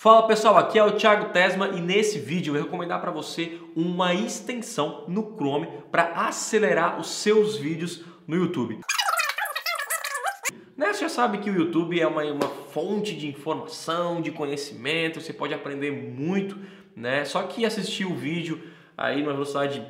[0.00, 3.58] Fala pessoal, aqui é o Thiago Tesma e nesse vídeo eu vou recomendar para você
[3.74, 8.78] uma extensão no Chrome para acelerar os seus vídeos no YouTube.
[10.76, 15.20] Né, você já sabe que o YouTube é uma, uma fonte de informação, de conhecimento,
[15.20, 16.56] você pode aprender muito,
[16.94, 17.24] né?
[17.24, 18.62] Só que assistir o vídeo
[18.96, 19.84] aí numa velocidade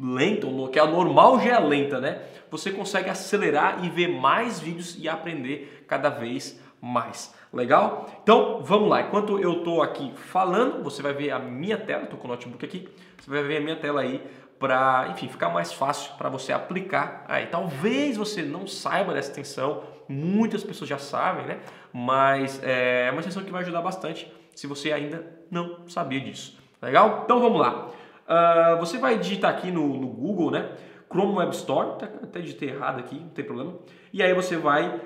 [0.00, 2.22] lenta, que é normal já é lenta, né?
[2.48, 7.34] Você consegue acelerar e ver mais vídeos e aprender cada vez mais mais.
[7.52, 8.08] Legal?
[8.22, 9.02] Então vamos lá.
[9.02, 12.04] Enquanto eu estou aqui falando, você vai ver a minha tela.
[12.04, 12.88] Estou com o notebook aqui.
[13.18, 14.22] Você vai ver a minha tela aí
[14.58, 17.24] para, enfim, ficar mais fácil para você aplicar.
[17.28, 19.82] Aí, talvez você não saiba dessa extensão.
[20.08, 21.60] Muitas pessoas já sabem, né?
[21.92, 26.58] Mas é uma extensão que vai ajudar bastante se você ainda não sabia disso.
[26.82, 27.22] Legal?
[27.24, 27.88] Então vamos lá.
[28.28, 30.70] Uh, você vai digitar aqui no, no Google, né?
[31.10, 33.74] Chrome Web Store, até digitei errado aqui, não tem problema.
[34.12, 35.00] E aí você vai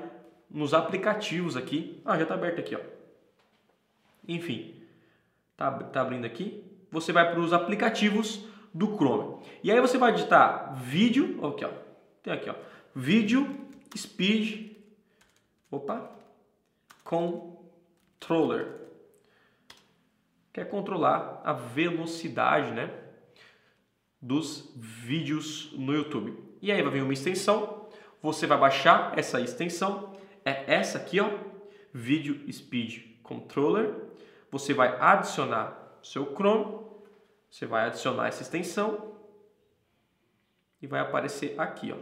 [0.52, 2.01] nos aplicativos aqui.
[2.05, 2.80] Ah, já está aberto aqui, ó.
[4.29, 4.74] Enfim,
[5.56, 6.62] tá, tá abrindo aqui.
[6.91, 9.43] Você vai para os aplicativos do Chrome.
[9.63, 11.71] E aí você vai digitar vídeo, aqui, ó.
[12.23, 12.54] Tem aqui, ó.
[12.95, 14.73] Vídeo Speed.
[15.71, 16.10] Opa.
[17.02, 18.82] Controller.
[20.52, 22.91] Quer controlar a velocidade, né?
[24.21, 26.38] Dos vídeos no YouTube.
[26.60, 27.88] E aí vai vir uma extensão.
[28.23, 31.30] Você vai baixar essa extensão é essa aqui, ó,
[31.93, 33.95] Video Speed Controller.
[34.51, 36.85] Você vai adicionar seu Chrome,
[37.51, 39.16] você vai adicionar essa extensão
[40.80, 41.98] e vai aparecer aqui, ó.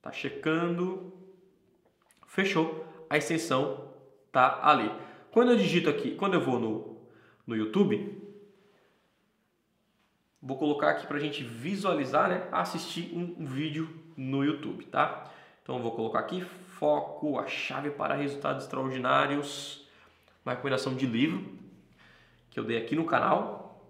[0.00, 1.12] Tá checando.
[2.26, 2.86] Fechou.
[3.10, 3.92] A extensão
[4.30, 4.90] tá ali.
[5.30, 7.00] Quando eu digito aqui, quando eu vou no,
[7.46, 8.22] no YouTube,
[10.40, 12.48] vou colocar aqui para a gente visualizar, né?
[12.52, 15.30] Assistir um vídeo no YouTube, tá?
[15.62, 16.46] Então eu vou colocar aqui
[16.78, 19.86] foco, a chave para resultados extraordinários,
[20.44, 21.44] uma recomendação de livro
[22.50, 23.84] que eu dei aqui no canal.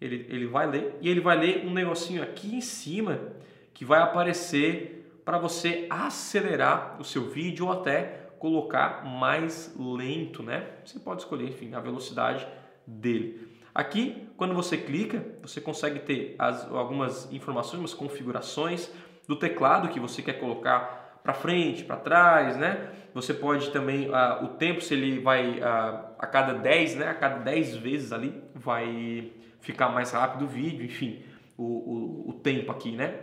[0.00, 3.32] Ele, ele vai ler e ele vai ler um negocinho aqui em cima
[3.74, 10.70] que vai aparecer para você acelerar o seu vídeo ou até colocar mais lento, né?
[10.84, 12.46] Você pode escolher, enfim, a velocidade
[12.86, 13.48] dele.
[13.74, 18.90] Aqui, quando você clica, você consegue ter as, algumas informações, algumas configurações
[19.26, 22.90] do teclado que você quer colocar para frente, para trás, né?
[23.12, 27.08] Você pode também, uh, o tempo, se ele vai uh, a cada 10, né?
[27.08, 29.30] A cada 10 vezes ali vai
[29.60, 31.22] ficar mais rápido o vídeo, enfim,
[31.58, 33.14] o, o, o tempo aqui, né?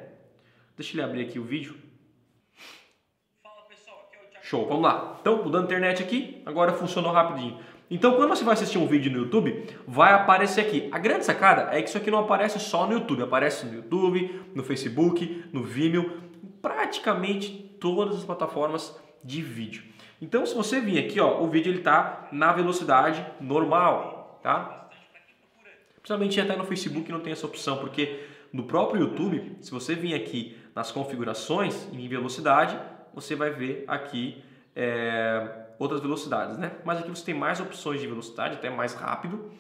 [0.78, 1.76] Deixa ele abrir aqui o vídeo.
[4.44, 5.18] Show, vamos lá.
[5.20, 7.60] Então, mudando a internet aqui, agora funcionou rapidinho.
[7.90, 10.90] Então, quando você vai assistir um vídeo no YouTube, vai aparecer aqui.
[10.92, 14.42] A grande sacada é que isso aqui não aparece só no YouTube, aparece no YouTube,
[14.54, 16.25] no Facebook, no Vimeo,
[16.66, 19.84] praticamente todas as plataformas de vídeo.
[20.20, 24.90] Então, se você vir aqui, ó, o vídeo ele tá na velocidade normal, tá?
[25.98, 30.16] Principalmente até no Facebook não tem essa opção, porque no próprio YouTube, se você vir
[30.16, 32.80] aqui nas configurações em velocidade,
[33.14, 34.44] você vai ver aqui
[34.76, 36.72] é, outras velocidades, né?
[36.84, 39.52] Mas aqui você tem mais opções de velocidade, até mais rápido.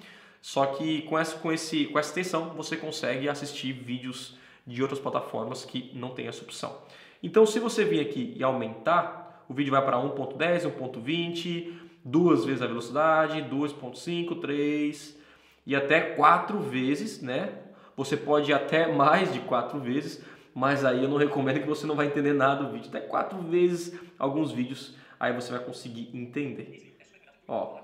[0.41, 4.99] Só que com essa, com esse, com essa extensão você consegue assistir vídeos de outras
[4.99, 6.75] plataformas que não tem essa opção.
[7.21, 12.61] Então, se você vir aqui e aumentar, o vídeo vai para 1.10, 1.20, duas vezes
[12.61, 15.17] a velocidade, 2.5, 3
[15.65, 17.53] e até quatro vezes, né?
[17.97, 20.23] Você pode ir até mais de quatro vezes,
[20.53, 22.89] mas aí eu não recomendo que você não vai entender nada do vídeo.
[22.89, 26.95] Até quatro vezes alguns vídeos aí você vai conseguir entender.
[27.47, 27.79] Ó.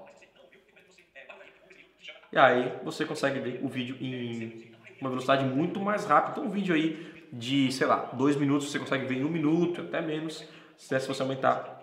[2.31, 6.31] E aí você consegue ver o vídeo em uma velocidade muito mais rápida.
[6.31, 9.81] Então um vídeo aí de, sei lá, dois minutos você consegue ver em um minuto,
[9.81, 10.45] até menos,
[10.77, 11.81] se você aumentar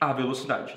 [0.00, 0.76] a velocidade.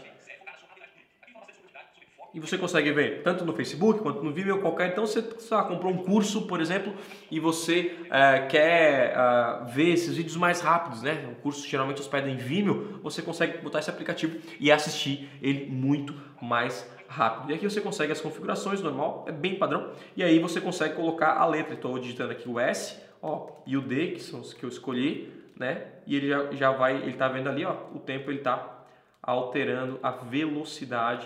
[2.35, 4.89] E você consegue ver tanto no Facebook quanto no Vimeo, qualquer.
[4.89, 6.93] Então você lá, comprou um curso, por exemplo,
[7.31, 11.29] e você é, quer é, ver esses vídeos mais rápidos, né?
[11.31, 16.13] O curso geralmente hospeda em Vimeo, você consegue botar esse aplicativo e assistir ele muito
[16.41, 17.51] mais rápido.
[17.51, 19.91] E aqui você consegue as configurações normal, é bem padrão.
[20.13, 21.75] E aí você consegue colocar a letra.
[21.75, 25.31] Estou digitando aqui o S, ó, e o D, que são os que eu escolhi,
[25.57, 25.85] né?
[26.05, 28.83] E ele já, já vai, ele está vendo ali, ó, o tempo ele está
[29.23, 31.25] alterando a velocidade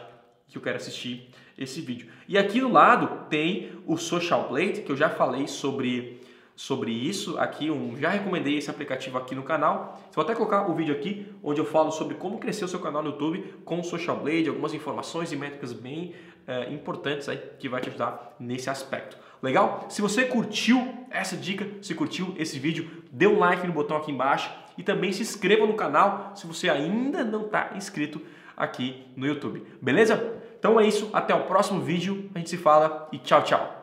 [0.49, 2.07] que eu quero assistir esse vídeo.
[2.27, 6.21] E aqui do lado tem o Social Plate, que eu já falei sobre,
[6.55, 10.01] sobre isso aqui, um, já recomendei esse aplicativo aqui no canal.
[10.13, 13.03] Vou até colocar o vídeo aqui, onde eu falo sobre como crescer o seu canal
[13.03, 16.15] no YouTube com o Social Blade, algumas informações e métricas bem
[16.47, 19.17] é, importantes aí que vai te ajudar nesse aspecto.
[19.41, 19.85] Legal?
[19.87, 24.11] Se você curtiu essa dica, se curtiu esse vídeo, dê um like no botão aqui
[24.11, 28.21] embaixo e também se inscreva no canal se você ainda não está inscrito
[28.59, 29.65] aqui no YouTube.
[29.81, 30.35] Beleza?
[30.59, 33.78] Então é isso, até o próximo vídeo, a gente se fala e tchau, tchau.